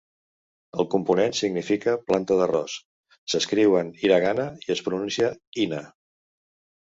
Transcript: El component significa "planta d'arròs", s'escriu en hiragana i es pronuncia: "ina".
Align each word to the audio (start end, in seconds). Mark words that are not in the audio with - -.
El 0.83 0.85
component 0.93 1.33
significa 1.39 1.93
"planta 2.07 2.37
d'arròs", 2.39 2.77
s'escriu 3.33 3.77
en 3.81 3.93
hiragana 4.07 4.45
i 4.67 4.75
es 4.77 4.83
pronuncia: 4.87 5.29
"ina". 5.67 5.83